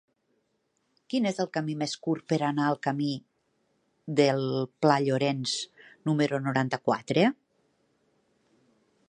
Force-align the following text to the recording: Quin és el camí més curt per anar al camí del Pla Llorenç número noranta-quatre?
Quin 1.13 1.27
és 1.31 1.41
el 1.43 1.49
camí 1.57 1.75
més 1.81 1.93
curt 2.07 2.25
per 2.33 2.39
anar 2.47 2.65
al 2.69 2.79
camí 2.87 3.11
del 4.21 4.43
Pla 4.87 4.97
Llorenç 5.05 5.55
número 6.11 6.43
noranta-quatre? 6.49 7.29